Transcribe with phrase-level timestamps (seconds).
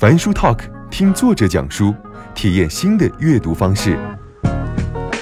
[0.00, 0.60] 凡书 Talk，
[0.90, 1.94] 听作者讲书，
[2.34, 3.98] 体验新的阅读方式。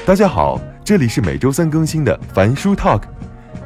[0.07, 3.03] 大家好，这里是每周三更新的凡书 Talk，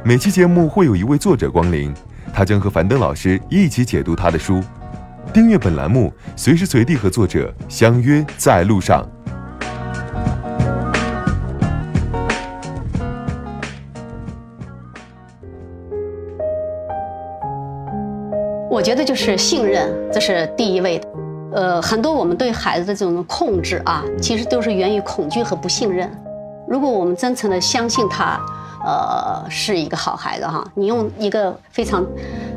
[0.03, 1.93] 每期节目会有一位作者光临，
[2.33, 4.59] 他将和樊登老师一起解读他的书。
[5.31, 9.07] 订阅本栏目，随时随地和作者相约在路上。
[18.73, 21.07] 我觉得就是信任，这是第一位的。
[21.53, 26.09] 呃，很多我们对孩子的这种控制啊，其实都是源于恐惧和不信任。
[26.67, 28.39] 如果我们真诚的相信他，
[28.83, 32.03] 呃，是一个好孩子哈，你用一个非常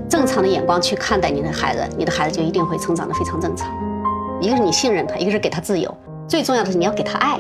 [0.09, 3.69] 正常的眼光去看待你的孩子，你的孩子就一定会成长的非常正常。
[4.41, 5.95] 一个是你信任他，一个是给他自由，
[6.27, 7.39] 最重要的是你要给他爱，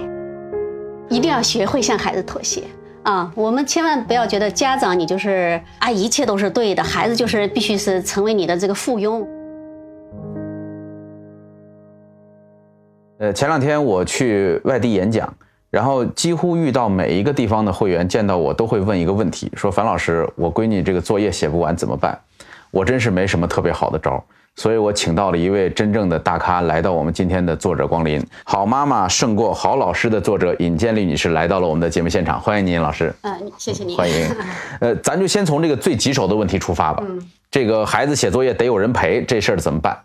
[1.08, 2.64] 一定要学会向孩子妥协。
[3.06, 9.24] 啊，我们千万不要觉得家长你就是啊，一切都是对的，孩子就是必须是成为你的这个附庸。
[13.18, 15.32] 呃，前两天我去外地演讲，
[15.70, 22.18] 然后几乎遇到每一个地方的会员见到我都会问一个问题，说樊老师，我闺女这个作业写不完怎么办？
[22.76, 24.22] 我真是没什么特别好的招。
[24.54, 33.14] 所以我请到了一位真正的大咖来到我们今天的作者光临，好妈妈胜过好老师的作者尹建莉女士来到了我们的节目现场，欢迎您，老师。
[33.22, 33.96] 嗯，谢谢您。
[33.96, 34.28] 欢迎。
[34.80, 37.02] 呃，咱就先从这个最棘手的问题出发吧。
[37.06, 37.18] 嗯。
[37.50, 39.98] 这个孩子写作业得有人陪，这事儿怎么办？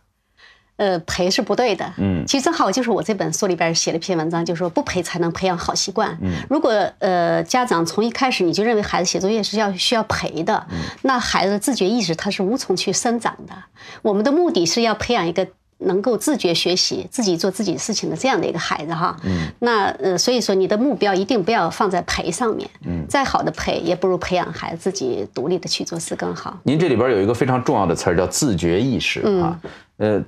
[0.82, 1.86] 呃，陪是不对的。
[1.98, 6.18] 嗯，其实正好就是我这本书里边写了一篇文章，就说不陪才能培养好习惯。
[6.24, 10.66] 嗯，如果呃家长从一开始你就认为孩子写作业是要需要陪的，
[11.04, 13.54] 那孩子的自觉意识他是无从去生长的。
[14.02, 19.16] 我们的目的是要培养一个能够自觉学习、自己做自己事情的这样的一个孩子哈。
[19.24, 22.68] 嗯，那呃所以说你的目标一定不要放在陪上面。
[22.88, 26.58] 嗯，再好的陪也不如培养孩子自己独立的去做事更好。
[26.64, 29.60] 您这里边有一个非常重要的词儿叫自觉意识啊，
[29.98, 30.20] 呃。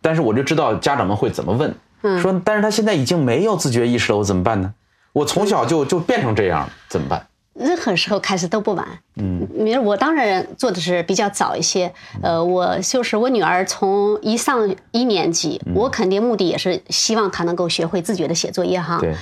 [0.00, 1.74] 但是我就知道家长们会怎么问，
[2.20, 4.72] 说，但是他现在已经没有自觉意识了，我怎么办呢？
[5.12, 7.26] 我从小就就变成这样，怎么办？
[7.54, 8.86] 任何时候开始都不晚。
[9.16, 11.92] 嗯，比如我当然做的是比较早一些，
[12.22, 18.98] 呃，我就是我女儿从一上一年级，我肯定目的也是希望她能够学会自觉的写作业哈。
[19.00, 19.12] 对。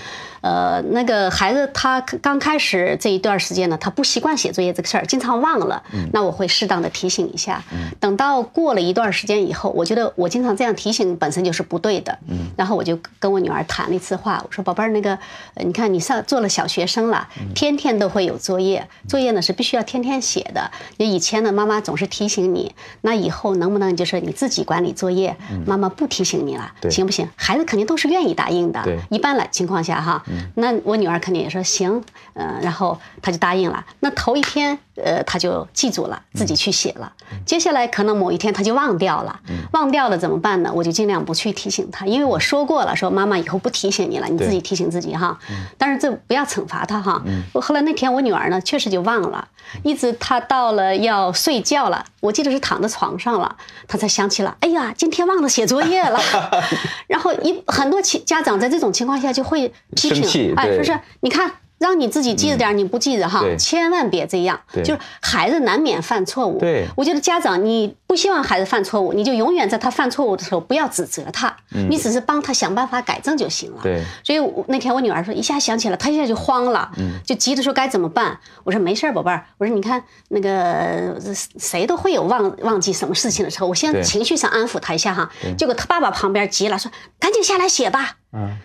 [0.47, 5.83] 呃，那个孩子他刚开始这一段时间呢，他不习惯写作业这个事儿，经常忘了。
[5.93, 7.61] 嗯，那我会适当的提醒一下。
[7.73, 12.17] 嗯，等到过了一段时间以后，我觉得我经常这样提醒本身就是不对的。
[12.29, 15.19] 嗯，然后我就跟我女儿谈了一次话，我说：“宝贝儿，那个，
[15.65, 17.27] 你看你上做了小学生了，
[17.57, 20.71] 天天都会有作业，作业呢是必须要天天写的。
[20.99, 25.37] 你以前呢，妈妈总是提醒你，那以后能不能就是你自己管理作业？
[25.67, 27.29] 妈妈不提醒你了，行不行？
[27.35, 28.81] 孩子肯定都是愿意答应的。
[28.85, 30.23] 对，一般来情况下哈。”
[30.55, 32.03] 那我女儿肯定也说行，
[32.35, 33.85] 嗯，然后她就答应了。
[34.01, 37.13] 那头一天，呃，她就记住了，自己去写了。
[37.45, 39.41] 接下来可能某一天她就忘掉了，
[39.73, 40.71] 忘掉了怎么办呢？
[40.75, 45.39] 我就尽量不去提醒她，因为我说过了，说妈妈以后不提醒你了，你自己提醒自己哈。
[45.79, 47.23] 但是这不要惩罚她哈。
[47.53, 49.49] 我后来那天我女儿呢，确实就忘了，
[49.83, 53.57] 一直她到了要睡觉了，我记得是躺在床上了，
[53.89, 56.21] 她才想起了，哎呀，今天忘了写作业了。
[57.09, 60.16] 然后一很多家家长在这种情况下就会批评。
[60.57, 64.59] 哎，说是你看，让你自己记着点，你不记着哈，千万别这样。
[64.83, 66.59] 就是孩子难免犯错误。
[66.59, 71.55] 对，我觉得家长你不希望孩子犯错误，你就永远在他犯错误的时候不要指责他，
[71.91, 73.81] 你只是帮他想办法改正就行了。
[73.83, 76.91] 对，所以那天我女儿说一下想起来，她一下就慌了，
[77.27, 78.39] 就急着说该怎么办。
[78.65, 79.45] 我说没事儿，宝贝儿。
[79.59, 81.21] 我说你看那个
[81.59, 85.31] 谁都会有忘忘记什么事情的时候，我先情绪上安抚他一下哈。
[85.59, 86.91] 结果他爸爸旁边急了，说
[87.21, 88.17] 赶紧下来写吧。
[88.33, 88.57] 嗯。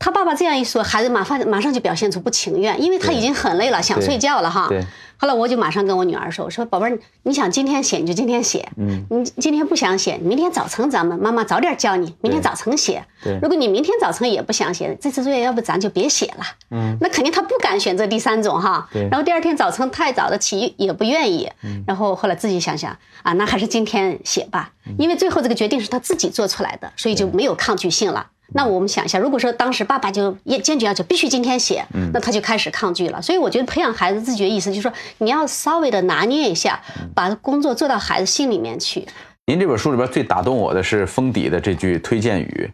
[0.00, 4.66] 他爸爸这样一说，孩子马上马上就表现出不情愿，因为他已经很累了，想睡觉了哈。
[4.68, 4.82] 对。
[5.18, 13.04] 后来我就马上跟我女儿说：“我说宝贝儿，你想今天写你就今天写，嗯，你今天不想写，明天早晨咱们妈妈早点教你，明天早晨写。
[13.22, 13.38] 对。
[13.42, 16.44] 如果你明天早晨也不想写，这次作业要不咱就别写了。
[16.70, 16.96] 嗯。
[17.02, 18.88] 那肯定他不敢选择第三种哈。
[18.90, 19.02] 对。
[19.10, 21.46] 然后第二天早晨太早的起也不愿意。
[21.62, 21.84] 嗯。
[21.86, 28.26] 然后后来自己想想啊，那还是今天写吧，因为最后这个决定是他自己做出来的，所以就没有抗拒性了。
[28.52, 33.20] 那我们想一下，如果说当时爸爸就也坚决要求必须今天写，那他就开始抗拒了。
[33.22, 36.80] 所以我觉得培养孩子自觉意识，就是说你要稍微的拿捏一下，
[37.14, 39.06] 把工作做到孩子心里面去。
[39.46, 42.70] 您这本书里边最打动我的是封底的这句推荐语，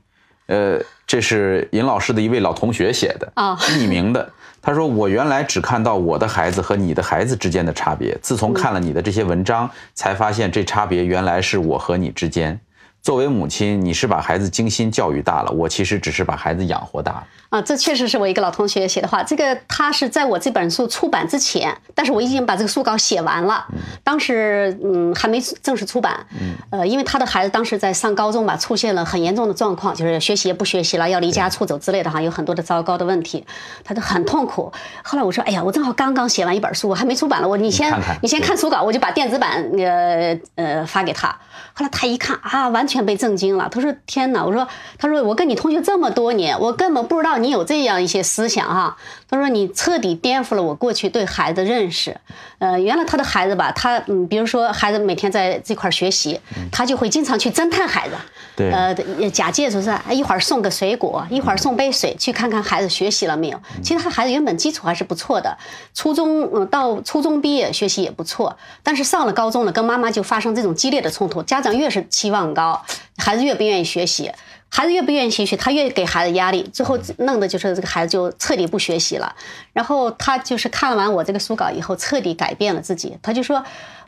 [0.47, 4.31] 呃，这是尹老师的一位老同学写的啊，匿名的。
[4.67, 12.59] 他说：“我原来只看到我的孩子和你的孩子之间的差别，自从看了你的这些文章，才发现这差别原来是我和你之间。”
[13.07, 17.25] 作为母亲，你是把孩子精心教育大了，我其实只是把孩子养活大。
[17.49, 19.23] 啊，这确实是我一个老同学写的话。
[19.23, 23.67] 这个他是在我这本书出版之前，但是我已经把这个书稿写完了。
[24.03, 26.27] 当时嗯还没正式出版。
[26.71, 33.47] 呃，因为他的孩子当时在上高中吧，出现了很严重的状况，就是学习也不学习了，要离家出走之类的哈，有很多的糟糕的问题，
[33.85, 34.73] 他都很痛苦。
[35.03, 41.29] 后来我说，哎呀，我正好刚刚写完一本书，我还没出版了，我你先看看你先看书稿，我就把电子版呃呃发给他。
[41.73, 43.69] 后来他一看啊，完全被震惊了。
[43.71, 44.67] 他说：“天哪！”我说
[44.99, 48.97] ：“他说我跟你同学这么多年，我根本不知道你有这样一些思想哈。”
[49.29, 52.17] 他说：“你彻底颠覆了我过去对孩子的认识。
[52.59, 56.41] 呃，原来他的孩子吧，他嗯，比如说孩子每天在这块学习，
[56.71, 58.15] 他就会经常去侦探孩子。
[58.55, 58.95] 对呃，
[59.31, 63.61] 假借说是哎一会儿送个水果，一会儿送杯水，去看看孩子学习了没有。
[63.83, 65.59] 其实他孩子原本基础还是不错的，
[65.93, 71.43] 初中嗯到初中毕业学习也不错，但是上了高中了，跟妈妈就发生这种激烈的冲突。
[71.43, 72.81] 家长越是期望高，
[73.19, 74.31] 孩子越不愿意学习。
[74.69, 79.35] 孩子越不愿意学习，他越给孩子压力，最后弄的就是这个孩子就彻底不学习了。
[79.73, 83.17] 然后他就是看完我这个书稿以后，彻底改变了自己。
[83.23, 83.65] 他就说，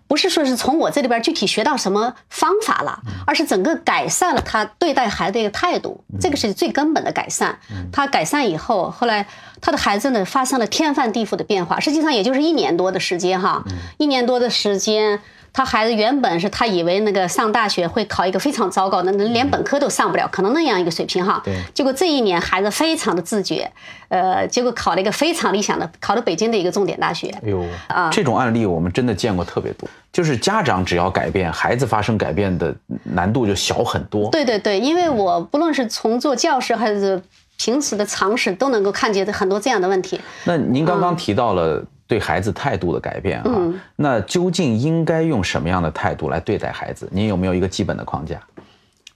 [0.07, 7.59] 不是说是从我这里边具体学到什么方法了，而是整个改善了他对待孩子的一个态度，这个是最根本的改善。
[7.91, 9.27] 他改善以后，后来
[9.63, 13.65] 他的孩子呢发生了天翻地覆的变化，实际上也就是一年多的时间哈，
[13.97, 15.21] 一年多的时间。
[15.59, 21.43] 他孩子原本是他以为那个上大学会考一个非常糟糕的，那连本科都上不了，可能那样一个水平哈。
[21.45, 21.53] 对。
[21.75, 23.69] 结果这一年孩子非常的自觉，
[24.07, 27.27] 呃，结果考了一个非常理想的，考了北京的一个重点大学。
[27.43, 32.73] 哎呦，啊，这种案例我们真的见过特别多，就是家长只要改变，孩子发生改变的
[33.03, 34.31] 难度就小很多。
[34.31, 37.21] 对对对，因为我不论是从做教师还是
[37.57, 40.21] 平时的常识，都能够看见很多这样的问题。
[40.45, 41.85] 那您刚刚提到了。
[42.09, 47.09] 对孩子态度的改变啊，那究竟应该用什么样的态度来对待孩子？
[47.13, 48.41] 您有没有一个基本的框架？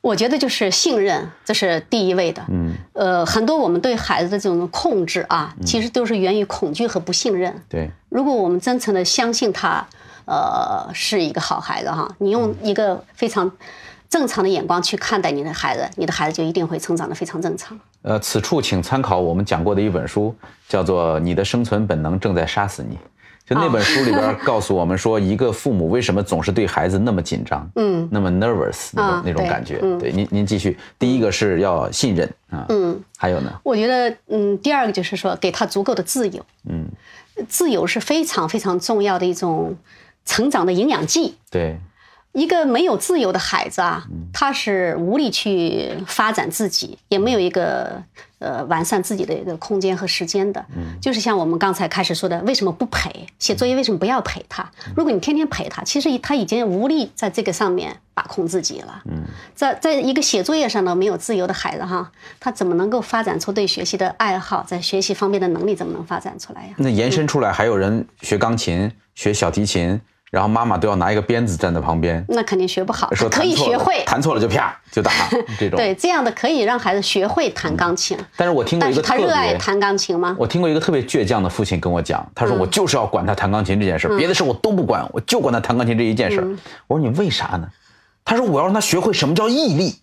[0.01, 2.43] 我觉得就是信任，这是第一位的。
[2.49, 7.53] 嗯，呃，很多我们对孩子的这种控制啊，其实都是源于恐惧和不信任。
[7.69, 9.85] 对，如果我们真诚的相信他，
[10.27, 13.51] 呃，是一个好孩子哈，你用一个非常。
[14.11, 17.81] 正常的眼光去看待你的孩子，你的孩子就一定会成长的非常正常。
[18.03, 20.35] 呃，此处请参考我们讲过的一本书，
[20.69, 22.97] 叫做《你的生存本能正在杀死你》。
[23.45, 29.79] 就那本书里边告诉我们说，一个父母为什么总是对孩子那么紧张，嗯，那么 nervous 那种那种感觉。
[29.99, 30.79] 对，您您继续。
[30.99, 33.53] 第一个是要信任啊，嗯，还有呢？
[33.65, 36.87] 我觉得，嗯，第二个就是说给他足够的自由，嗯，
[37.49, 39.77] 自由是非常非常重要的一种
[40.25, 41.35] 成长的营养剂。
[41.51, 41.79] 对。
[42.33, 48.03] 一个没有自由的孩子啊，他是无力去发展自己，也没有一个
[48.39, 50.65] 呃完善自己的一个空间和时间的。
[51.01, 53.77] 就是像我们刚才开始说的，为什么不陪写作业？
[53.77, 54.71] 为什么不要陪他？
[54.97, 59.03] 如果你天天陪他，其实他已经无力在这个上面把控自己了。
[59.55, 64.65] 在在一个写作业上呢，没有自由的孩子哈，他怎么能够发展出对学习的爱好？
[64.67, 66.75] 在学习方面的能力怎么能发展出来呀？
[66.79, 70.01] 那延伸出来，还有人学钢琴、学小提琴。
[70.33, 73.15] 然后妈妈都要拿一个鞭子站在旁边，那肯定学不好。
[73.15, 75.13] 说可以学会，弹错了就啪就打
[75.61, 75.77] 这种。
[75.77, 78.17] 对，这样的可以让孩子学会弹钢琴。
[78.35, 80.35] 但是我听过一个特别，他热爱弹钢琴吗？
[80.39, 86.41] 我听过一个特别倔强的父亲跟我讲，他说我就是要管他弹钢琴这件事，别的事我都不管，我就管他弹钢琴这一件事。
[86.87, 87.69] 我说你为啥呢？
[88.25, 89.97] 他说我要让他学会什么叫毅力。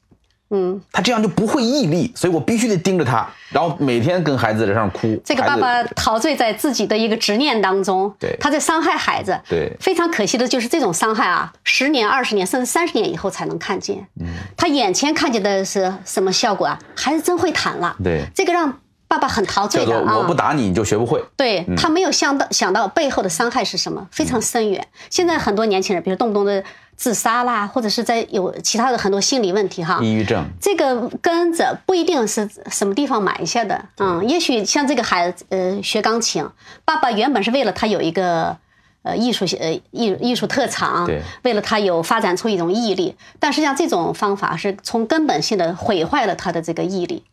[0.52, 5.16] 嗯，他这样就不会毅力，所以我必须得盯着他，然后每天跟孩子在上哭。
[5.24, 9.40] 这个爸爸陶醉在自己的一个执念当中，对，他在伤害孩子。
[9.48, 13.98] 对，非常可惜的就是这种伤害啊，十年、二十年甚至三十年以后才能看见。
[14.20, 14.26] 嗯，
[14.58, 16.80] 他眼前看见的是什么效果啊？
[16.96, 17.96] 孩子真会弹了。
[18.04, 20.18] 对，这个让爸爸很陶醉的啊。
[20.18, 21.24] 我不打你，你就学不会。
[21.38, 24.88] 对他没有想到想到背后的伤害是什么，非常深远。
[25.12, 26.64] 现在很多年轻人，比如动不动的。
[27.00, 36.46] 自杀啦，或者是在有其他的很多心理问题哈，抑郁症，这个根子不一定是什么地方埋下的，嗯，也许像这个孩子，呃，学钢琴，
[36.84, 38.58] 爸爸原本是为了他有一个，
[39.04, 47.24] 呃，艺术呃艺艺术特长，对，为了他有发展出一种毅力，但实际上这种方法是从根本性的毁坏了他的这个毅力。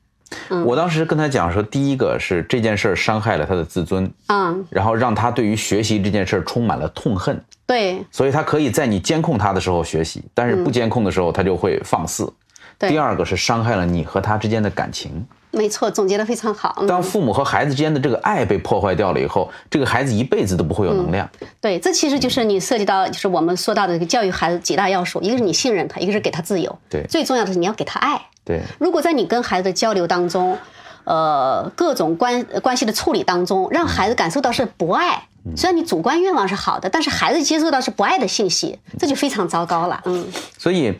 [0.64, 7.40] 我当时跟他讲说，第一个是这件事儿伤害了他的自尊，嗯，然后让他对于学习这件事儿充满了痛恨。
[7.66, 12.32] 对，所以他可以在你监控他的时候学习，但是不监控的时候他就会放肆。
[12.78, 15.26] 第二个是伤害了你和他之间的感情。
[15.56, 16.84] 没错，总结的非常好。
[16.86, 21.28] 当父母和孩子之间的这个爱被破坏掉了以后，这个孩子一辈子都不会有能量。
[21.60, 26.78] 对，这其实就是你涉及到，就是我们说到的这个教育孩子几大要素，一个是你信任他，一个是给他自由。
[26.90, 28.20] 对，最重要的是你要给他爱。
[28.44, 30.56] 对，如果在你跟孩子的交流当中，
[31.04, 35.22] 呃，各种关关系的处理当中，让孩子感受到是不爱。
[35.56, 40.02] 虽然你主观愿望是好的，但是孩子接受到是不爱的信息，这就非常糟糕了。
[40.04, 40.26] 嗯，
[40.58, 40.92] 所以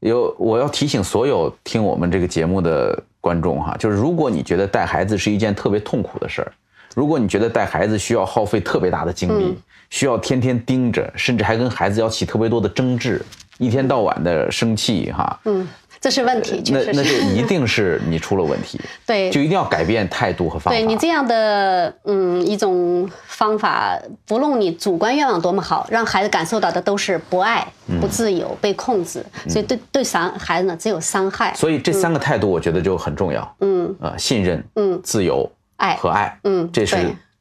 [0.00, 6.52] 有我要提醒所有听我们这个节目的观众哈，就是如果你觉得带孩子是一件特别痛苦的事儿，
[6.94, 9.58] 如果你觉得带孩子需要耗费特别大的精力，
[9.90, 13.20] 需要天天盯着，甚至还跟孩子要起特别多的争执，
[13.58, 15.68] 一天到晚的生气哈，嗯，
[16.00, 20.70] 这是问题，那确实那就一定是你出了问题， 对就一定要改变态度和方法。
[20.70, 27.66] 对你这样的嗯一种方法，不论你主观愿望多么好，让孩子感受到的都是不爱、
[28.00, 31.52] 不自由、被控制，所以对对伤孩子呢只有伤害。
[31.54, 33.56] 所以这三个态度，我觉得就很重要。
[33.60, 36.96] 嗯呃，信任、嗯，自由爱和爱，嗯这是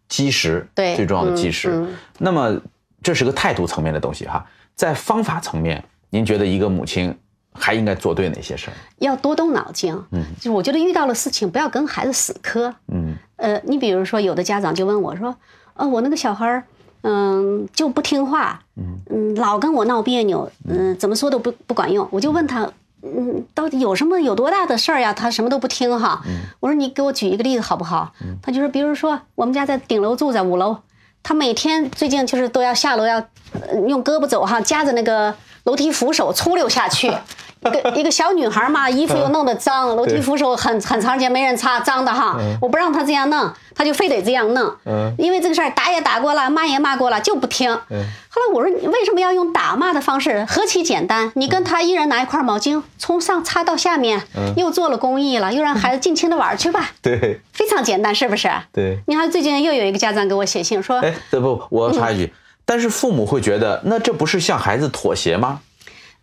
[0.09, 1.87] 基石，对最重要的基石。
[2.17, 2.59] 那么
[3.01, 7.15] 这是个态度层面的东西哈，在方法层面，您觉得一个母亲
[7.53, 8.73] 还应该做对哪些事儿？
[8.99, 9.93] 要多动脑筋。
[10.11, 12.73] 嗯，就是我觉得遇到了事情不要跟孩子死磕。
[12.91, 15.35] 嗯呃，你比如说，有的家长就问我说
[15.75, 16.63] ：“呃，我那个小孩儿，
[17.03, 18.61] 嗯，就不听话，
[19.09, 22.69] 嗯，老跟我闹别扭，嗯，怎么说都不不管用。”我就问他，
[23.01, 25.13] 嗯，到底有什么有多大的事儿呀？
[25.13, 26.21] 他什么都不听哈。
[26.59, 28.13] 我说你给我举一个例子好不好？
[28.41, 30.75] 他就说，比如说我们家在顶楼住，在五楼，
[31.23, 33.17] 他每天最近就是都要下楼要
[33.53, 35.33] 呃用胳膊走哈，夹着那个
[35.69, 37.13] 楼梯扶手粗溜下去。
[37.61, 42.37] 一个一个小女孩嘛，衣服又弄得脏，楼梯扶手很很长时间没人擦，脏的哈。
[42.59, 44.73] 我不让她这样弄，她就非得这样弄。
[45.17, 47.69] 因为这个事儿打也打过了，骂也骂过了，就不听。
[47.69, 50.43] 后来我说你为什么要用打骂的方式？
[50.49, 51.31] 何其简单！
[51.35, 54.23] 你跟她一人拿一块毛巾，从上擦到下面，
[54.55, 58.49] 又做了公益了，又让孩子尽情的玩去吧，对非常简单，是不是？
[58.71, 58.99] 对。
[59.05, 62.33] 你看最近又有一个家长给我写信说，哎，对不，我插一句，
[62.69, 65.59] 但是父母会觉得，那这不是向孩子妥协吗？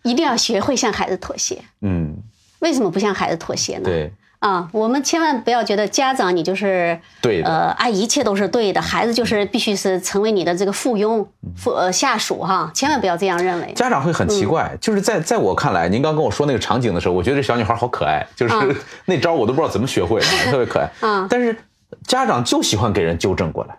[0.05, 1.61] 一定要学会向孩子妥协。
[1.81, 2.15] 嗯，
[2.61, 3.83] 为什么不向孩子妥协呢？
[3.85, 4.13] 对。
[4.39, 11.27] 啊，我们千万不要觉得家长你就是对的呃，啊，一切都是对的，孩子就是必须是成为你的这个附庸、
[11.57, 13.73] 附呃下属哈，千万不要这样认为。
[13.73, 18.77] 家长会很奇怪，嗯就是在在我看来，您刚跟我说那个场景的时候，我觉得这小女孩好可爱， 就是、嗯
[19.07, 20.91] 那招我都不知道怎么学会的， 特别可爱。
[21.01, 21.57] 啊但是
[22.07, 23.77] 家长就喜欢给人纠正过来。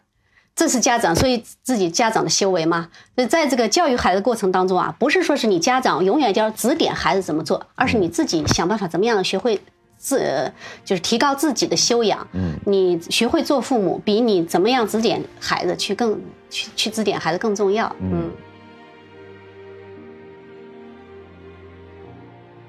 [0.58, 2.90] 这是家长，所以自己家长的修为嘛。
[3.16, 9.62] 所以在这个教育孩子过程当中啊，不是说是你家长永远就要指点孩子怎么做，而是你自己想办法怎么样的学会
[9.98, 10.52] 自，呃
[10.84, 12.28] 就是提高自己的修养。
[12.34, 17.96] 嗯，你学会做父母，比你怎么样指点孩子去更去去指点孩子更重要。
[18.02, 18.32] 嗯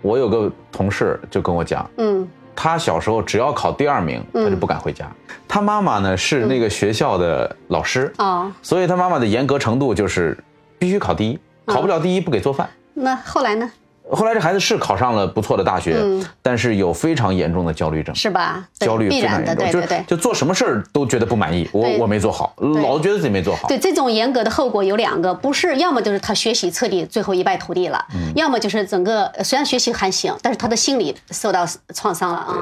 [0.02, 2.28] 我有个同事就跟我讲，嗯
[2.60, 5.08] 他小时候只要考第二名，他就不敢回家。
[5.46, 10.36] 他妈妈呢是那个学校的老师，哦，所以他妈妈的严格程度就是
[10.76, 12.68] 必须考第一，考不了第一不给做饭。
[12.94, 13.70] 那后来呢？
[14.10, 18.14] 后来这孩子是考上了不错的大学，嗯但是有非常严重的焦虑症。
[18.14, 18.66] 是吧？
[18.78, 20.04] 焦虑非常严重，就对对对。
[20.06, 23.68] 就做什么事儿都觉得不满意，我我没做好，老觉得自己没做好。
[23.68, 32.56] 对这种严格的后果有两个，不是要么就是他学习彻底最后一败涂地了，嗯要么就是整个呃虽然学习还行，但是他的心理受到创伤了啊。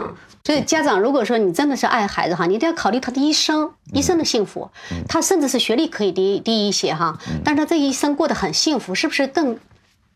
[0.45, 4.71] 所以家长如果说你真的是爱孩子哈，你一定要考虑他的一生，一生的幸福。
[4.91, 9.57] 嗯他甚至是学历可以低低一些哈，但是他这一生过得很幸福，是不是更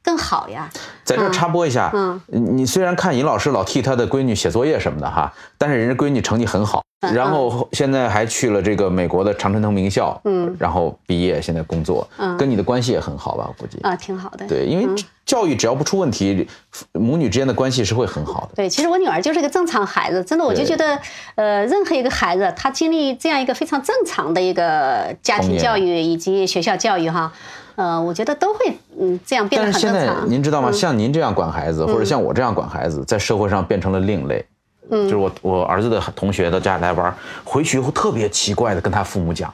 [0.03, 0.69] 更好呀？
[1.05, 13.47] 在这插播一下，嗯你虽然看尹老师老替他的闺女写作业什么的哈，但是人家闺女成绩很好，嗯然后现在还去了这个美国的常春藤名校，嗯，然后毕业现在工作，嗯跟你的关系也很好吧？
[13.49, 14.47] 我估计，啊，挺好的。
[14.47, 16.49] 对，因为教育只要不出问题，
[16.93, 18.51] 母女之间的关系是会很好的。
[18.57, 20.99] 对，其实我女儿就是一个正常孩子，真的，我就觉得，
[21.35, 27.33] 呃，任何一个孩子，他经历这样一个非常正常的一个家庭教育以及学校教育哈，
[27.77, 30.15] 呃，我觉得都会嗯这样变得但是现在。
[30.27, 30.71] 您知道吗？
[30.71, 34.45] 嗯像您这样管孩子，或者像我这样管孩子，在社会上变成了另类。
[34.91, 37.15] 嗯就是我我儿子的同学到家里来玩，
[37.45, 39.53] 回去以后特别奇怪的跟他父母讲，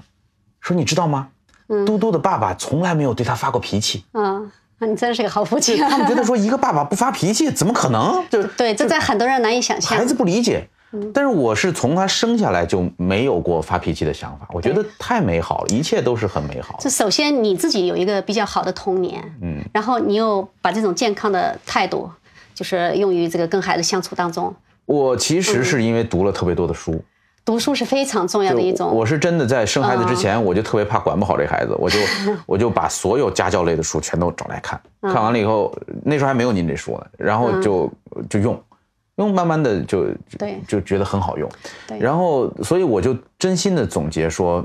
[0.61, 1.29] 说你知道吗？
[1.85, 4.05] 嘟嘟的爸爸从来没有对他发过脾气。
[4.13, 5.77] 嗯，那你真是个好父亲。
[5.79, 8.25] 他们觉得说一个爸爸不发脾气怎么可能？
[8.31, 10.05] 就对，这在很多人难以想象孩。
[10.05, 10.69] 子不理解。
[10.93, 11.11] 嗯。
[11.13, 16.89] 但是我是从他生下来就没有过发脾气的想法，我觉得太美好了，一切都是很美好就。
[16.91, 22.11] 首先你自己有一个比较好的童年，嗯，然后你又把这种健康的态度，
[22.55, 24.55] 就是用于这个跟孩子相处当中，
[24.87, 27.03] 我其实是因为读了特别多的书，
[27.45, 28.95] 读书是非常重要的一种。
[28.95, 31.99] 我是真的在生孩子之前，我就特别怕管不好这孩子，我就
[32.47, 35.13] 我就把所有家教类的书全都找来看，嗯。
[35.13, 37.91] 看完了以后，那时候还没有您这书呢，然后就
[38.29, 38.61] 就用，
[39.17, 40.07] 用慢慢的就
[40.39, 40.61] 对。
[40.67, 41.51] 就觉得很好用，
[41.87, 41.99] 对。
[41.99, 44.65] 然后所以我就真心的总结说，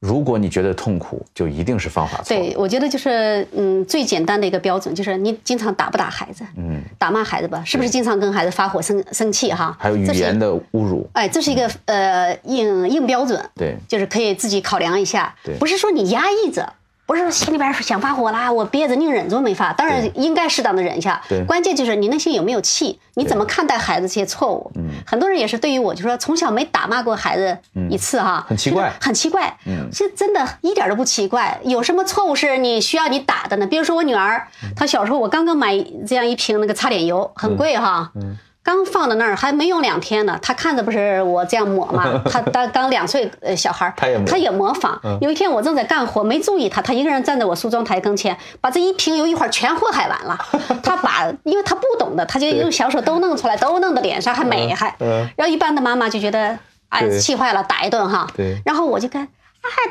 [0.00, 2.36] 如果你觉得痛苦，就一定是方法错。
[2.36, 9.74] 对，我觉得就是嗯，最简单的一个标准就是你经常打不打孩子，嗯，打骂孩子吧，是不是经常跟孩子发火生生气哈？
[9.78, 13.76] 还有语言的侮辱，哎，这是一个呃硬硬标准，对。
[13.88, 15.34] 就是可以自己考量一下。
[15.42, 16.70] 对，不是说你压抑着，
[17.06, 21.20] 不是心里边想发火啦，我憋着宁忍着没发，当然应该适当的忍一下。
[21.28, 24.72] 对关键就是你内心有没有气，你怎么看待孩子这些错误？
[24.76, 27.58] 嗯，很多人也是对于我就说从小没打骂过孩子
[27.90, 29.54] 一次哈，很奇怪很奇怪。
[29.66, 31.60] 嗯，这真的一点都不奇怪。
[31.64, 33.66] 有什么错误是你需要你打的呢？
[33.66, 38.10] 比如说我女儿，她小时候我刚刚买这样一瓶那个擦脸油，很贵哈。
[38.14, 38.38] 嗯。
[38.64, 42.22] 刚放到那儿还没用两天呢，他看着不是我这样抹吗？
[42.32, 43.92] 他刚刚两岁呃小孩儿，
[44.24, 44.98] 她也模仿。
[45.20, 50.38] 有一天我正在干活，没注意他，他一个人站在我梳妆台跟前，把这一瓶油一会儿全祸害完了。
[50.82, 54.88] 他把，因为他不懂的，他就用小手都弄出来，都弄到脸上，还美还。
[55.00, 58.26] 嗯然后一般的妈妈就觉得，哎，气坏了，打一顿哈。
[58.34, 59.28] 对然后我就跟，哎，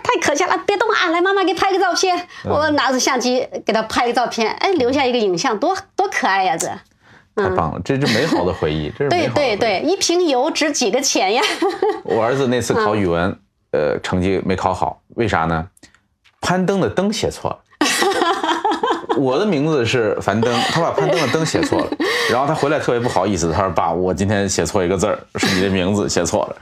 [0.03, 1.09] 太可笑了，别动啊！
[1.11, 2.17] 来，妈妈给拍个照片。
[2.45, 6.57] 嗯我拿着相机给他拍个照片，哎，留下一个影像，多多可爱呀！
[6.57, 6.67] 这。
[7.35, 9.27] 太棒了，这是美好的回忆，这是对。
[9.29, 11.41] 对对，一瓶油值几个钱呀？
[12.05, 13.35] 我儿子那次考语文，
[13.71, 15.67] 呃，成绩没考好，为啥呢？
[16.41, 17.59] 攀登的登写错了。
[19.15, 21.87] 我的名字是樊登，他把攀登的登写错了，
[22.31, 26.55] 然后他回来特别不好意思，他说：“爸，我今天写错一个字儿，是你的名字写错了。”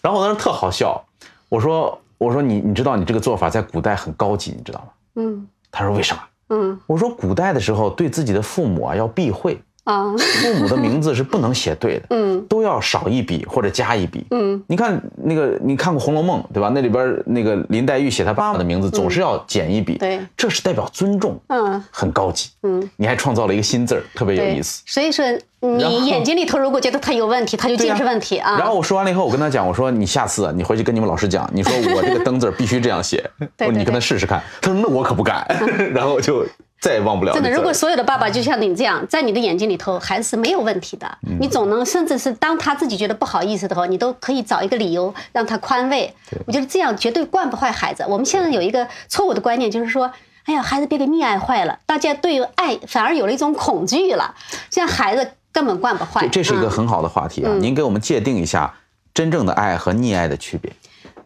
[0.00, 1.02] 然后我当时特好笑，
[1.48, 12.06] 我说：“我说你你知道你这个做法在古代很高级，你知道吗嗯？”他说：“为什么？”嗯我说：“古代的时候对自己的父母啊要避讳，啊父母的名字是不能写对的。
[12.16, 14.24] ”嗯都要少一笔或者加一笔。
[14.30, 16.70] 嗯，你看那个，你看过《红楼梦》对吧？
[16.74, 19.98] 那里边那个林黛玉写她爸爸的名字，总是要减一笔。
[19.98, 22.50] 对这是代表尊重，嗯很高级。
[22.62, 24.82] 嗯，你还创造了一个新字儿，特别有意思。
[24.86, 25.24] 所以说，
[25.60, 28.56] 你眼睛里头如果觉得他有问题，他就尽是问题啊。
[28.58, 33.28] 然后我说完了以后，我跟他讲，我说你下次啊，你回去跟你们老师讲，你说我这个灯字必须这样写，
[33.72, 34.42] 你跟他试试看。
[34.60, 35.46] 他说那我可不敢，
[35.92, 36.46] 然后就
[36.80, 41.18] 再也忘不了真的，如果所有的爸爸就像你这样，在你的眼睛里头，孩子是没有问题的。
[41.26, 46.14] 嗯你总能，甚至是当他自己觉得不好意思的时候，你都可以找一个理由让他宽慰。
[46.46, 48.04] 我觉得这样绝对惯不坏孩子。
[48.08, 50.10] 我们现在有一个错误的观念，就是说，
[50.44, 54.34] 哎呀，孩子别给溺爱坏了，大家对于爱反而有了一种恐惧了，
[54.70, 56.22] 这样孩子根本惯不坏。
[56.22, 58.74] 这这是一个嗯很好的话题啊，您给我们界定一下
[59.12, 60.72] 真正的爱和溺爱的区别。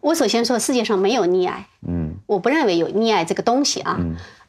[0.01, 3.97] 我首先说，世界上没有溺爱，嗯我不认为有溺爱这个东西啊。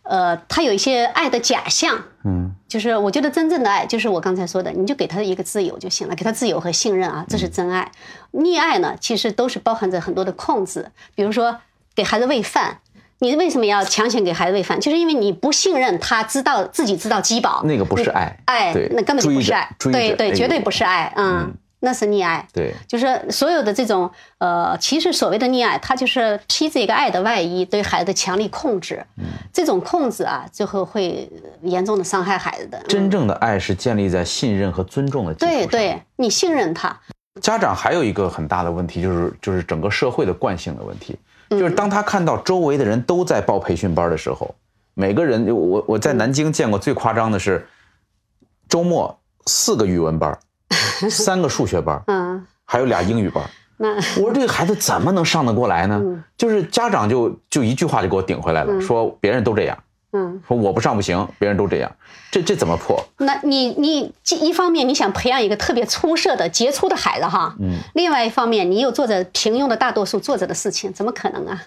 [0.05, 2.55] 呃，他有一些爱的假象，嗯。
[2.67, 7.93] 就是我觉得真正的爱，就是我刚才说的，你就给他一个自由就行了，给他自由和信任啊，这是真爱。
[8.33, 11.59] 溺爱呢，其实都是包含着很多的控制，比如说
[11.95, 12.79] 给孩子喂饭。
[13.21, 14.81] 你为什么要强行给孩子喂饭？
[14.81, 22.45] 就是因为你不信任他，知道自己知道饥饱，那个不是爱爱那根本就不是爱，对对，哎绝对不是爱，嗯，那是溺爱。
[22.53, 29.05] 对，就是所有的这种呃，其实所谓的溺爱，它就是披着一个爱的外衣，对孩子的强力控制。
[29.19, 31.31] 嗯这种控制啊，最后会
[31.63, 32.83] 严重的伤害孩子的。
[32.89, 35.61] 真正的爱是建立在信任和尊重的基础上。
[35.61, 37.01] 对对，你信任他，
[37.41, 41.17] 家长还有一个很大的问题，就是就是整个社会的惯性的问题，
[41.51, 44.53] 就是当他看到周围的人都在报培训班的时候，
[44.95, 47.65] 每个人，我我在南京见过最夸张的是，
[48.69, 49.17] 周末
[49.47, 50.37] 四个语文班，
[51.11, 53.43] 三个数学班，嗯，还有俩英语班。
[53.77, 56.01] 那我说这个孩子怎么能上得过来呢？
[56.37, 59.77] 就是家长就就一句话就给我顶回来了，说别人都这样，
[60.13, 61.91] 嗯，说我不上不行，别人都这样，
[62.31, 63.05] 这这怎么破？
[63.19, 71.63] 那你你一方面你想培养一个特别出色的杰出的孩子哈，嗯，另外一方面你又做着平庸的大多数做着的事情，怎么可能啊？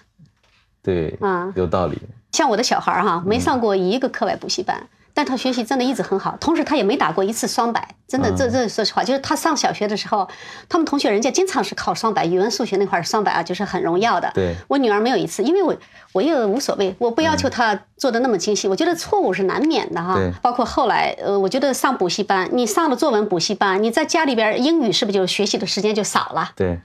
[0.82, 1.98] 对，嗯有道理。
[2.32, 10.28] 像我的小孩儿哈，没上过一个课外补习班，但他学习真的一直很好，同时他也没打过一次双百，真的，这这说实话，就是他上小学的时候，
[10.68, 14.30] 他们同学人家经常是考双百，语文、数学那块儿双百啊，就是很荣耀的。
[14.32, 15.76] 对我女儿没有一次，因为我
[16.12, 20.30] 我也无所谓，我不要求她做的那么精细，我觉得错误是难免的哈对。
[20.40, 26.52] 包括后来，呃，我觉得上补习班，你上了作文补习班，你在家里边儿英语是不是就学习的时间就少了？
[26.54, 26.78] 对，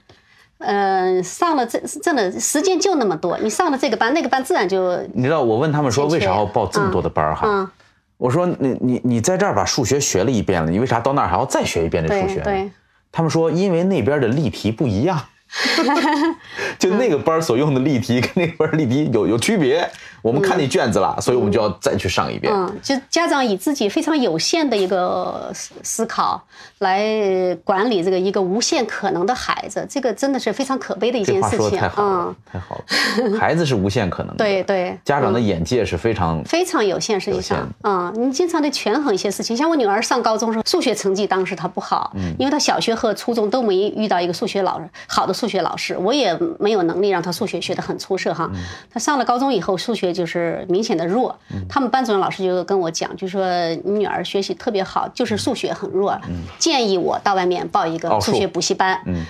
[0.58, 7.46] 嗯、上了这真的时间就那么多，你上了这个班那个班，自然就你知道我问他们说为啥要报这么多的班儿哈？
[7.46, 7.70] 嗯。
[8.16, 12.40] 我说你你你在这儿把数学学了一遍了，你为啥到那儿还要再学一遍这数学。
[13.10, 15.20] 他们说因为那边的例题不一样，
[16.78, 19.88] 就那个班所用的例题跟那个班例题有有区别。
[20.24, 22.50] 我们看你卷子了，所以我们就要再去上一遍。
[22.50, 26.42] 嗯，就家长以自己非常有限的一个思思考
[26.78, 33.36] 来管理这个一个无限可能的孩子，这个真的是非常可悲的一件事情说的太好了嗯，，太好了。
[33.38, 39.54] 孩子是无限可能的，对对，家长的眼界是非常非常有限，实际上，嗯，你经常得权衡一些事情。
[39.54, 48.48] 像我女儿上高中时候，数学成绩当时她不好，嗯因为她小学和初中都没遇到一个数学老师好的数学老师，我也没有能力让她数学学得很出色哈。
[48.54, 51.36] 嗯她上了高中以后，数学就是明显的弱。
[51.50, 53.44] 嗯他们班主任老师就跟我讲，就说
[53.84, 56.18] 你女儿学习特别好，就是数学很弱，
[56.58, 59.02] 建议我到外面报一个数数学补习班。
[59.06, 59.24] 嗯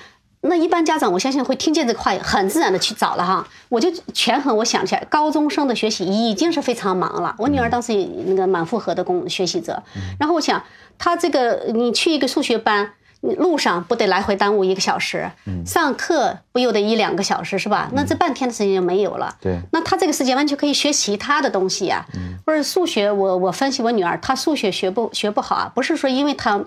[0.47, 3.49] 那一般家长我相信会听见这个话，很自然的去找了哈。
[3.71, 7.35] 我就权衡，我想起来，高中生的学习已经是非常忙了。
[7.39, 9.83] 我女儿当时也那个满负荷的工学习者，
[10.21, 10.63] 然后我想，
[10.99, 12.91] 她这个你去一个数学班。
[13.39, 15.31] 路上不得来回耽误一个小时，
[15.65, 17.91] 上课不又得一两个小时是吧？
[17.95, 19.35] 那这半天的时间就没有了。
[19.41, 22.05] 对，那他这个时间完全可以学其他的东西呀。
[22.47, 25.73] 或者数学，我我分析我女儿，她数学学不学不好啊？
[25.75, 26.63] 不是说因为她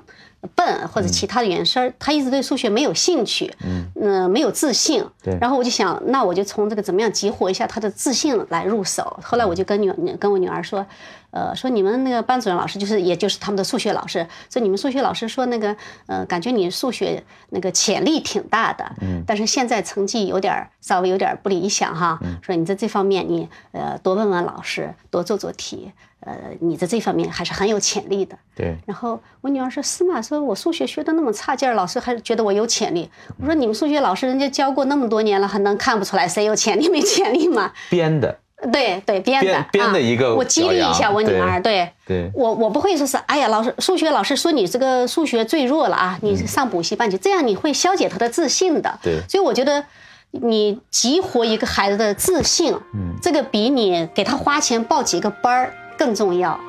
[0.55, 3.53] 笨或者其他的原因，她一直对数学没有兴趣，
[4.01, 5.05] 嗯，没有自信。
[5.21, 5.37] 对。
[5.39, 9.19] 然后我就想，那我就从这个怎么样激活一下她的自信来入手。
[9.21, 10.85] 后来我就跟女跟我女儿说。
[11.31, 15.75] 呃，说你们那个班主任老师就是，也就是他们的数学老师，说你们数学老师说那个，
[16.07, 28.37] 呃，感觉你数学那个潜力挺大的，嗯，但是现在成绩有点稍微有点不理想哈，说你在这方面你呃多问问老师，多做做题，呃，你在这方面还是很有潜力的。
[28.55, 28.77] 对。
[28.85, 30.21] 然后我女儿说是吗？
[30.21, 33.09] 说我数学学的那么差劲儿，老师还觉得我有潜力。
[33.39, 37.73] 我说你们数学老师人家教过那么多年了，还能看不出来谁有潜力没潜力吗？
[37.89, 38.39] 编的。
[38.71, 41.61] 对对，编的编的一个，我激励一下我女儿。
[41.61, 48.99] 对，对我我不会说是，哎呀，老师数学老师说你这个数学最弱了啊，你上补习班去，这样你会消解他的自信的。
[49.03, 49.85] 对，所以我觉得
[50.31, 56.59] 你激活一个孩子的自信，嗯，这个比你给他花钱报几个班儿更重要。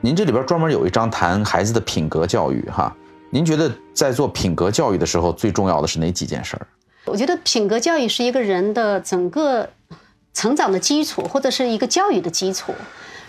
[0.00, 2.94] 您这里边专门有一章谈孩子的品格教育，哈。
[3.30, 6.66] 您觉得在做品格教育的时候，最重要的是哪几件事儿？
[7.04, 9.68] 我觉得品格教育是一个人的整个
[10.32, 12.72] 成长的基础，或者是一个教育的基础。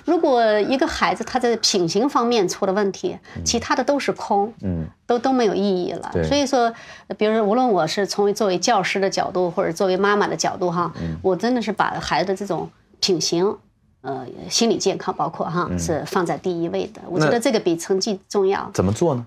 [0.05, 6.12] 如果一个孩子他在品行方面出了问题，其他的都是空，嗯，都都没有意义了。
[6.23, 6.73] 所以说，
[7.17, 12.67] 比如说，无论我是从作为教师的角度，或者作为妈妈的角度，哈，我真的是把孩子的这种
[12.99, 13.55] 品行，
[14.01, 17.01] 呃，心理健康，包括哈，是放在第一位的。
[17.07, 18.71] 我觉得这个比成绩重要。
[18.73, 19.25] 怎么做呢？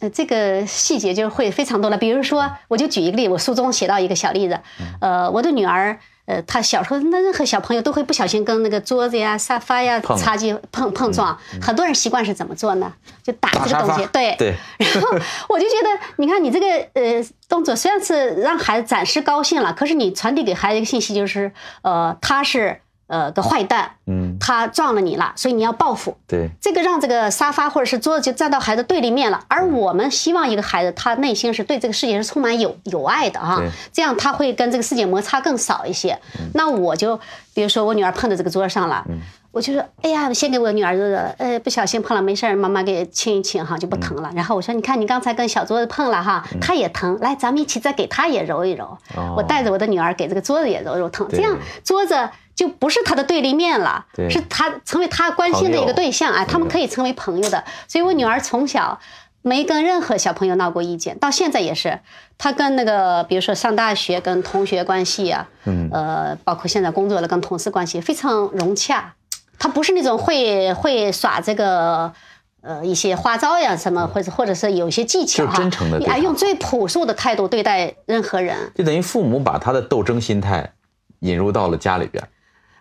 [0.00, 1.96] 呃，这个细节就会非常多了。
[1.96, 4.58] 比如说，我就举一个例，我书中写到一个小例子。
[5.00, 11.38] 呃，我的女儿，呃，她小时候，那任何小朋友都会不小心跟那个桌子呀、沙发呀擦击碰碰撞。
[11.62, 12.92] 很多人习惯是怎么做呢？
[13.22, 14.04] 就打这个东西。
[14.12, 14.54] 对对。
[14.78, 15.16] 然后
[15.48, 21.52] 我就觉得，你看你这个呃动作，虽然是让孩子暂时高兴了，可是你传递给孩子一个信息，就是
[21.82, 22.80] 呃，他是。
[23.06, 26.16] 呃，个坏蛋，嗯，他撞了你了，所以你要报复。
[26.26, 29.44] 对，这个让这个沙发或者是桌子就站到孩子对立面了。
[29.48, 33.60] 而我们希望一个孩子，他内心是对这个世界是充满有有爱的啊，
[33.92, 36.18] 这样他会跟这个世界摩擦更少一些。
[36.54, 37.20] 那我就，
[37.52, 39.04] 比如说我女儿碰到这个桌上了，
[39.50, 44.32] 我就说，哎呀，先给我女儿揉揉，呃，不小心碰了，没事妈妈给亲一亲哈，就不疼了。
[44.34, 48.96] 然后我说，你看你刚才跟小桌子碰了哈，他也疼，来，咱们一起再给他也揉一揉。
[49.36, 52.30] 我带着我的女儿给这个桌子也揉揉疼，这样桌子。
[52.54, 57.64] 就不是他的对立面了，是他成为他关心的一个对象啊，他们可以成为朋友的。
[57.88, 59.00] 所以我女儿从小
[59.42, 62.00] 没跟任何小朋友闹过意见，到现在也是。
[62.38, 65.48] 她跟那个，比如说上大学跟同学关系啊，
[65.92, 69.14] 呃，包括现在工作了跟同事关系非常融洽。
[69.58, 72.12] 她不是那种会会耍这个
[72.60, 78.56] 呃一些花招呀什么，或者或者是有些技巧哈，真诚的，哎，用最朴素的态度对待任何人。
[78.74, 80.72] 就等于父母把他的斗争心态
[81.20, 82.22] 引入到了家里边。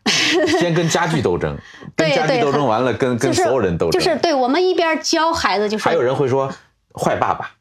[0.60, 1.58] 先跟家具斗争，
[1.96, 4.00] 跟家具斗争完了，跟跟所有人斗争。
[4.00, 6.52] 就是对我们一边教孩子，就是还有人会说
[6.94, 7.52] 坏爸爸，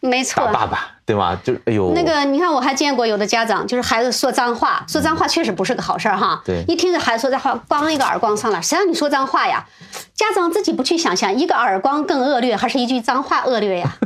[0.00, 1.38] 没错，爸爸对吗？
[1.44, 6.40] 就哎呦，那个你看，我还见过有的家长，就是孩子说脏话，说脏话确实不是个好事儿哈。
[6.44, 9.66] 对，一听着孩子说脏话，咣一个耳光上来，谁让你说脏话呀？
[10.14, 13.96] 家长自己不去想象，一个耳光更恶劣，还是一句脏话恶劣呀？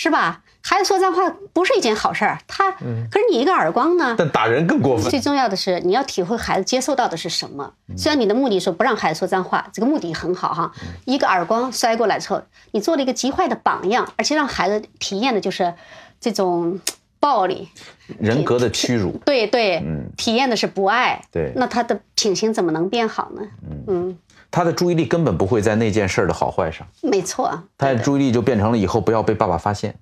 [0.00, 0.40] 是吧？
[0.62, 4.14] 孩子说脏话不是一件好事儿，他可是你一个耳光呢？
[4.16, 5.10] 但打人更过分。
[5.10, 7.74] 最重要的是你要体会孩子接受到的是什么。
[7.98, 10.72] 虽然你的目的说不让孩子说脏话，这个目的很好哈。
[11.04, 15.74] 一个耳光摔过来之后，你做了一个极坏的榜样，而且让孩子体验的就是
[16.18, 16.80] 这种
[17.20, 17.68] 暴力、
[18.18, 19.12] 人格的屈辱。
[19.24, 21.20] 对对，嗯，体验的是不爱。
[21.30, 23.42] 对，那他的品行怎么能变好呢？
[23.86, 24.18] 嗯，
[24.50, 26.86] 他的注意力根本不会在那件事的好坏上。
[27.02, 29.94] 没错，他的注意力就变成了以后不要被爸爸发现。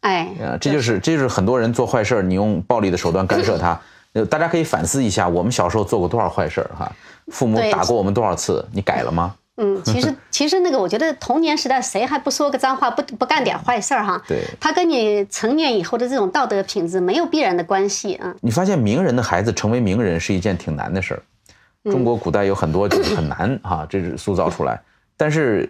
[0.00, 0.28] 哎，
[0.60, 3.80] 这就是这就是很多人做坏事你用暴力的手段干涉他。
[4.12, 6.90] 呃，大家可以反思一下，我们小时候做过多少坏事哈？
[7.28, 8.64] 父母打过我们多少次？
[8.70, 9.34] 你改了吗？
[9.56, 14.20] 嗯，其实 其实那个，我觉得童年时代谁还不说个脏话，不不干点坏事儿哈？
[14.26, 18.34] 对，他跟你成年以后的这种道德品质没有必然的关系啊。
[18.40, 21.22] 你发现名人的孩子成为名人是一件挺难的事儿，
[21.90, 24.80] 中国古代有很多就是很难哈，这是塑造出来。
[25.16, 25.68] 但是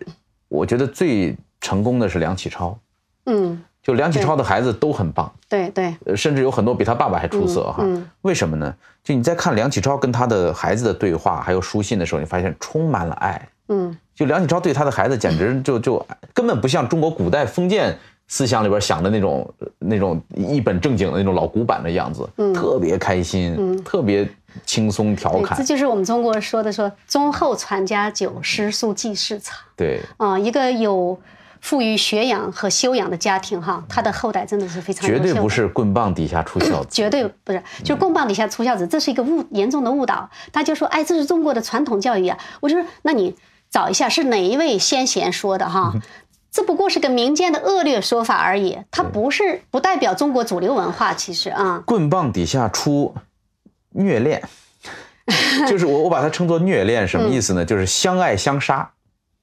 [0.48, 2.78] 我觉得最成功的是梁启超。
[3.26, 3.62] 嗯。
[3.82, 7.86] 就梁启超的孩子都很棒，对对，甚至有很多比他爸爸还出色哈。
[8.22, 8.74] 为什么呢？
[9.02, 17.98] 就你在看梁启超跟他的孩子的对话，还有书信的时候，你发现充满了爱，嗯，就梁启超对他的孩子简直就就根本不像中国古代封建
[18.28, 24.28] 思想里边想的那种那种一本正经的那种老古板的样子，嗯特别开心，嗯特别
[24.64, 29.58] 轻松调，侃这，就是我们中国说的说“忠厚传家久，诗书继世长”。
[29.76, 30.00] 对。
[30.16, 31.18] 啊、一个有
[31.60, 40.28] 富于学养和修养的家庭哈，他的后代真的是非常绝对不是棍棒底下出孝子， 绝对不是，就是棍棒底下出孝子，这是一个误严重的误导。
[40.52, 42.38] 大家说，哎，这是中国的传统教育啊。
[42.60, 43.34] 我就说，那你
[43.74, 45.92] 找一下是哪一位先贤说的哈？
[46.52, 51.12] 这不过是个民间的恶劣说法而已，它不是不代表中国主流文化。
[51.12, 53.12] 其实啊，棍棒底下出
[53.90, 54.40] 虐恋，
[55.68, 57.64] 就是我我把它称作虐恋，什么意思呢？
[57.64, 58.88] 就是相爱相杀，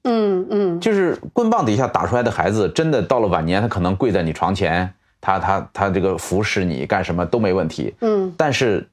[0.04, 4.90] 嗯嗯，就是棍棒底下打出来的孩子，真的到了晚年，他可能跪在你床前，
[5.20, 8.88] 他他他这个服侍你干什么都没问题，嗯，但是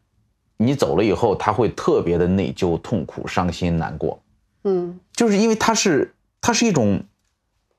[0.57, 4.21] 你走了以后，他会特别的内疚、痛苦、伤心、难过，
[4.63, 7.03] 嗯，就是因为他是他是一种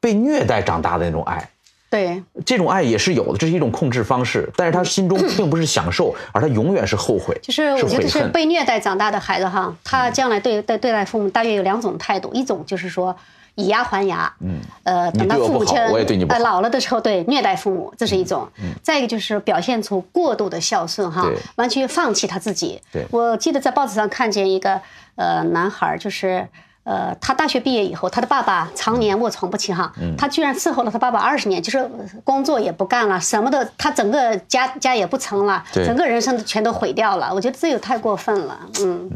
[0.00, 1.50] 被虐待长大的那种爱。
[1.90, 8.28] 对，这种爱也是有的，这是一种控制方式，但是他心中并不是享受，而他永远是后悔，就是我觉得是。
[8.28, 13.16] 被虐待长大的孩子哈，他将来对对对待父母大约有两种态度，一种就是说
[13.56, 18.48] 以牙还牙，嗯，呃，等到你对我父母亲我也对你老了的时候，对虐待父母，这是一种；
[18.84, 22.80] 再一个就是表现出过度的孝顺哈，完全放弃他自己。
[22.92, 23.04] 对。
[23.10, 24.80] 我记得在报纸上看见一个
[25.16, 26.46] 呃男孩儿，就是。
[26.90, 30.12] 呃，他大学毕业以后，他的爸爸常年卧床不起哈，嗯。
[30.18, 31.88] 他居然伺候了他爸爸二十年，就是
[32.24, 35.86] 工作也不干了，什么的，他整个家家也不成了，对。
[35.86, 37.32] 整个人生全都毁掉了。
[37.32, 39.08] 我觉得这也太过分了，嗯，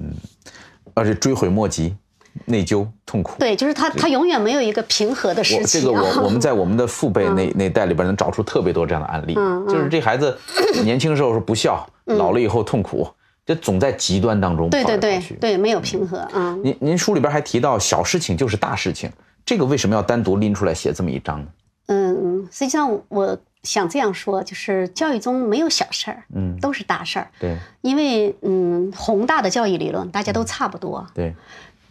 [0.95, 1.97] 而且追悔莫及，
[2.45, 3.35] 内疚痛苦。
[3.41, 5.83] 对，就是他他永远没有一个平和的时期啊。
[5.85, 10.39] 个我 我们在我们的父辈那那代里边能找出特别多这样的案例，嗯就是这孩子
[10.85, 13.09] 年轻时候是不孝，老了以后痛苦，
[13.47, 15.35] 就总在极端当中跑对对来跑去。
[15.35, 16.61] 对对，没有平和，嗯。
[16.63, 19.11] 您您书里边还提到小事情就是大事情，
[19.45, 21.47] 这个为什么要单独拎出来写这么一章呢？
[21.87, 27.29] 嗯，实际上我想这样说，就是教育中没有小事儿，嗯都是大事儿。
[27.39, 31.35] 对因为嗯，宏大的教育理论大家都差不多，对，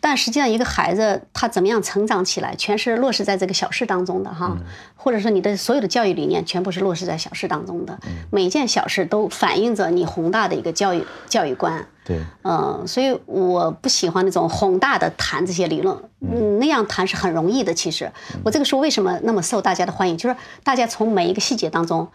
[0.05, 4.57] 但实际上一个孩子他怎么样成长起来，全是落实在这个小事当中的哈，
[4.97, 7.97] 或者说你的所有的教育理念全部是落实在小事当中的，
[8.29, 11.87] 每一件小事都反映着你宏大的一个教育教育观。
[12.03, 17.73] 对，嗯，所以我不喜欢那种宏大的谈这些理论，嗯，那样谈是很容易的。
[17.73, 18.11] 其实
[18.43, 20.35] 我这个书为什么那么受大家的欢迎，就是
[20.65, 22.09] 大家从每一个细节当中，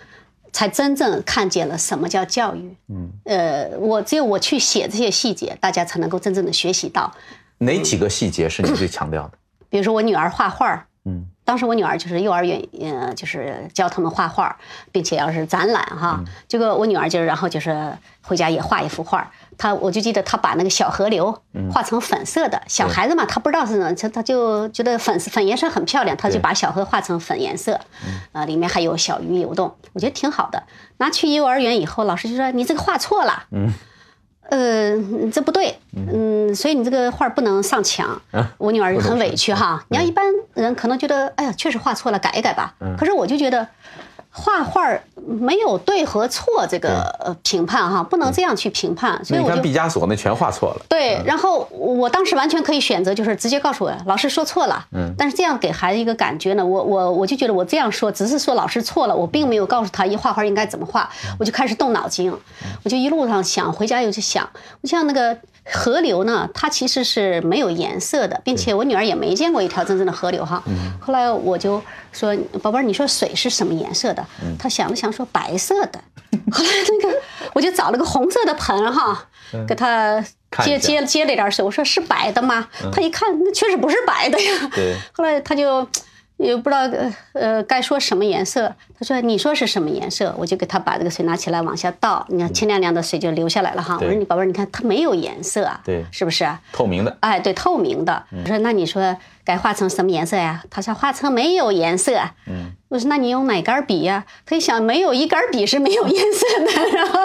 [0.52, 2.76] 才真正看见了什么叫教育。
[2.88, 7.14] 嗯，呃，我只有我去写这些细节，大家才能够真正的学习到。
[7.58, 9.32] 哪几个细节是你最强调的？
[9.70, 14.56] 比如说我女儿画画，嗯，当时我女儿就是幼儿园，呃，就是教他们画画，
[14.90, 17.92] 并且要是展览哈，这个我女儿就是然后就是
[18.22, 27.78] 回家也画一幅画儿，她我就记得她把那个小河流画成粉色的，小孩子嘛，他不知道是呢，他他就觉得粉粉颜色很漂亮，他就把小河画成粉颜色，
[28.32, 30.62] 呃，里面还有小鱼游动，我觉得挺好的。
[30.96, 33.72] 拿去幼儿园以后，老师就说你这个画错了，嗯。
[34.48, 34.96] 呃，
[35.30, 38.20] 这不对，嗯，所以你这个画不能上墙。
[38.56, 39.84] 我女儿就很委屈哈。
[39.88, 42.74] 你要一般人可能觉得，哎呀，确实画错了，改一改吧。
[42.98, 43.66] 可是我就觉得，
[44.30, 44.82] 画画
[45.26, 49.22] 没有对和错这个呃评判哈，不能这样去评判。
[49.24, 50.82] 所以你看毕加索那全画错了。
[50.88, 54.86] 对，然后我当时完全可以选择，就是直接告诉我老师说错了。
[54.92, 62.32] 嗯，但是这样给孩子一个感觉呢，我我我就觉得我这样说只是说老师错了，我并没有告诉他一画画应该怎么画，我就开始动脑筋，
[62.84, 64.48] 我就一路上想，回家又去想，
[64.82, 65.36] 我像那个。
[65.72, 70.62] 河流呢，它其实是没有颜色的，并且我女儿也没见过一条真正的河流哈。
[71.00, 74.24] 后来我就说：“宝贝儿，你说水是什么颜色的？”
[74.58, 76.00] 她想了想说：“白色的。
[76.52, 77.16] ”后来那个
[77.54, 79.26] 我就找了个红色的盆哈，
[79.66, 80.22] 给她
[80.64, 82.68] 接接接了点水，我说是白的吗？
[82.92, 84.70] 她一看，那确实不是白的呀。
[84.74, 85.86] 对 后来她就
[86.38, 93.98] 也不知道呃呃该说什么颜色，他说你说是什么颜色，我就给他把这个水拿起来往下倒，你看清亮亮的水就流下来了哈。
[94.00, 96.60] 我说你宝贝儿，你看它没有颜色啊，对是不是啊？
[96.72, 98.24] 透明的，哎，对，透明的。
[98.30, 100.62] 我说那你说该画成什么颜色呀？
[100.70, 102.16] 他说画成没有颜色。
[102.46, 104.24] 嗯，我说那你用哪根笔呀？
[104.46, 107.18] 他一想，没有一根笔是没有颜色的，然后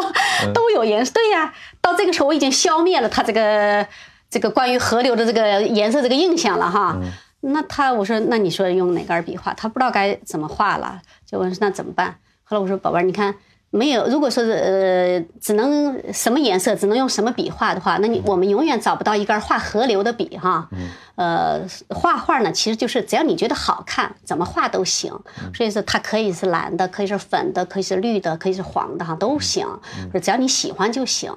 [0.54, 1.12] 都有颜色。
[1.14, 3.86] 对呀，到这个时候我已经消灭了他这个
[4.30, 6.98] 这个关于河流的这个颜色这个印象了哈。
[7.44, 9.54] 那他我说那你说用哪根笔画？
[9.54, 12.16] 他不知道该怎么画了，就问那怎么办？
[12.44, 13.36] 后来我说宝贝儿，你看。
[13.76, 20.70] 没有，如果说是呃，只能什么颜色，只能用什么笔画的话，那你我们永远找不到一根画河流的笔哈。
[21.16, 25.12] 呃，画画呢，其实就是只要你觉得好看，怎么画都行。
[25.56, 29.68] 所以说它可以是蓝的，可以是粉的，可以是绿的，可以是黄的哈，都行。
[30.12, 31.34] 说只要你喜欢就行。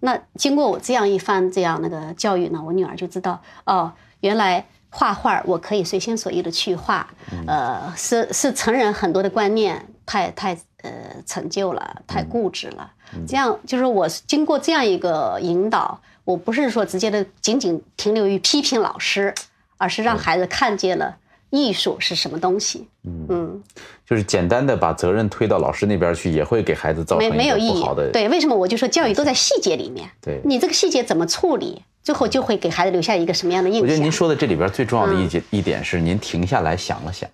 [0.00, 4.64] 那经过我这样一番这样那个教育呢，我女儿就知道哦，原来。
[4.96, 7.04] 画画我可以随心所欲的去画，
[7.48, 10.92] 呃，是是成人很多的观念太太呃
[11.26, 12.92] 陈旧了，太固执了。
[13.26, 19.34] 这样就是我经过这样一个引导，我不是说直接的仅仅停留于批评老师，
[19.78, 21.16] 而是让孩子看见了
[21.54, 22.88] 艺术是什么东西。
[23.04, 23.62] 嗯，
[24.04, 28.10] 就是简单的把责任推到老师那边去，也会给孩子造成没没有意义的。。
[28.10, 30.10] 对，为什么我就说教育都在细节里面？
[30.20, 33.82] 对你这个细节怎么处理，最后就会给孩子留下一个什么样的印象？
[33.82, 37.30] 我觉得您说的这里边最重要的嗯一点、一点是，您停下来想了想，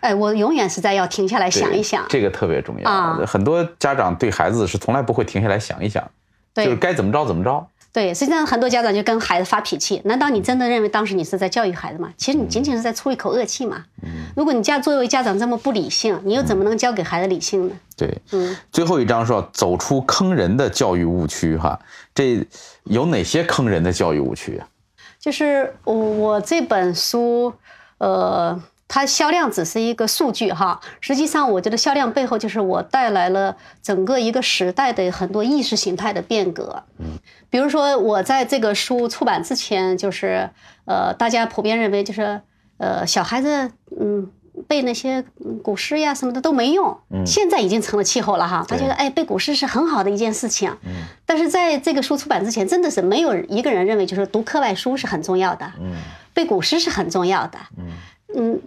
[0.00, 2.04] 哎，我永远是在要停下来想一想。
[2.08, 2.90] 这个特别重要。
[2.90, 6.10] 啊很多家长对孩子是从来不会停下来想一想，
[6.54, 7.66] 对就是该怎么着怎么着。
[7.94, 10.02] 对，实际上很多家长就跟孩子发脾气。
[10.04, 12.12] 难道你真的认为当时你是在教育孩子吗？
[12.16, 13.84] 其实你仅仅是在出一口恶气嘛。
[14.34, 17.74] 如果你家作为家长这么不理性，你又怎么能教给孩子理性呢？
[17.96, 21.78] 对，嗯最后一章说走出坑人的教育误区，哈，
[22.12, 22.44] 这
[22.82, 24.66] 有哪些坑人的教育误区啊？
[25.20, 27.54] 就是我我这本书，
[27.98, 36.82] 呃，它销量只是一个数据哈，实际上我觉得销量背后就是我带来了整个一个时代的很多意识形态的变革。
[36.98, 37.18] 嗯，
[37.50, 40.50] 比如说我在这个书出版之前，就是
[40.84, 42.40] 呃，大家普遍认为就是
[42.78, 43.70] 呃，小孩子
[44.00, 44.30] 嗯。
[44.68, 48.64] 背那些嗯古诗呀什么的都没用，现在已经成了气候了哈。
[48.68, 50.72] 他觉得哎，背古诗是很好的一件事情，
[51.26, 55.72] 但是在这个书出版之前，真的是没有一个人认为就是读课外书是很重要的，
[56.32, 57.86] 背古诗是很重要的，嗯，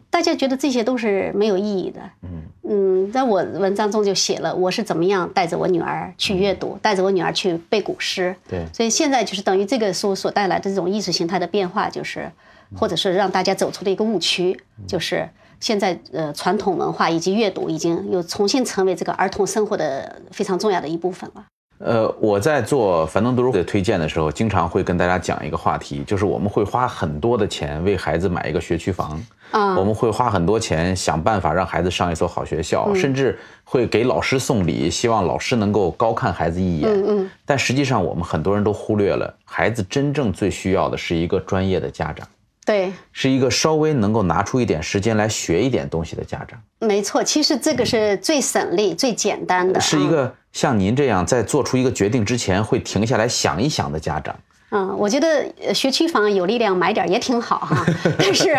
[0.09, 2.43] 大家觉得这些都是没有意义的，嗯。
[2.69, 8.65] 嗯，在我文章中就写了我是怎么样带着我女儿去阅读，带着我女儿去背古诗，对。
[8.73, 12.29] 所以现在就是等于这个书所带来的这种意识形态的变化，就是
[12.75, 15.29] 或者是让大家走出的一个误区，就是
[15.61, 21.45] 现在呃传统文化以及阅读已经又重新成为这个儿童生活的非常重要的一部分了。
[21.79, 36.89] 呃，我在做樊登读书会的推荐的时候，经常会跟大家讲一个话题，就是我们会花很多的钱为孩子买一个学区房，啊我们会花很多钱想办法让孩子上一所好学校，甚至会给老师送礼，希望老师能够高看孩子一眼。
[36.89, 42.27] 嗯嗯，但实际上，我们很多人都忽略了，孩子真正最需要的是一个专业的家长，
[42.65, 46.59] 对，是一个稍微能够拿出一点时间来学一点东西的家长。
[46.79, 54.35] 没错，其实这个是最省力、最简单的，嗯是一个像您这样在做出一个决定之前会停下来想一想的家长。
[54.69, 57.85] 嗯，我觉得呃学区房有力量买点也挺好哈，
[58.19, 58.57] 但是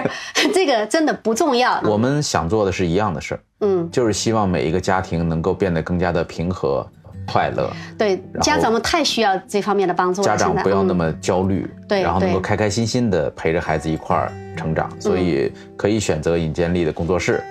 [0.55, 1.81] 这个真的不重要。
[1.85, 6.87] 我们想做的是一样的事儿，嗯，就是希望每一个家庭能够变得更加的平和、
[7.27, 10.27] 快乐，对，家长们太需要这方面的帮助了。
[10.27, 14.91] 家长不要那么焦虑，对然后能够开开心心的陪着孩子一块儿成长。
[14.99, 17.43] 所以可以选择尹建莉的工作室。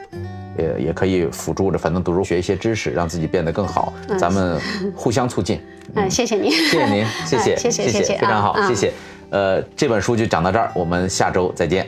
[0.57, 3.93] 也也可以辅助着反正读书学一些知识，让自己变得更好。
[4.17, 4.59] 咱们
[4.95, 5.61] 互相促进。
[5.95, 8.91] 嗯，谢谢您，谢谢您，谢谢，哎 谢谢谢谢谢非常好，谢谢。
[9.29, 11.85] 呃，这本书就讲到这儿，我们下周再见。《